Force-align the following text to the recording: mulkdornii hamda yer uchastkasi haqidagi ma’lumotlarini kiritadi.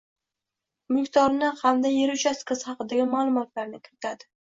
mulkdornii 0.95 1.51
hamda 1.59 1.91
yer 1.95 2.13
uchastkasi 2.13 2.67
haqidagi 2.71 3.05
ma’lumotlarini 3.13 3.81
kiritadi. 3.85 4.29